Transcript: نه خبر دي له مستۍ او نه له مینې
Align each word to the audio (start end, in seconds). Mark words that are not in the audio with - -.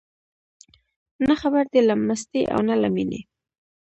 نه 1.27 1.33
خبر 1.41 1.63
دي 1.73 1.81
له 1.89 1.95
مستۍ 2.07 2.43
او 2.53 2.59
نه 2.67 2.75
له 2.81 2.89
مینې 2.95 3.21